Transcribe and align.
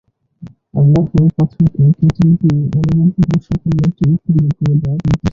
আল্লাহ্ 0.73 1.07
ঐ 1.15 1.33
পাথরকে 1.35 1.65
কেটে 1.97 2.07
গিয়ে 2.39 2.59
অনুরূপ 2.77 3.13
গুণসম্পন্ন 3.19 3.79
একটি 3.87 4.03
উটনী 4.09 4.37
বের 4.37 4.53
করে 4.57 4.73
দেয়ার 4.73 4.99
নির্দেশ 4.99 5.15
দেন। 5.15 5.29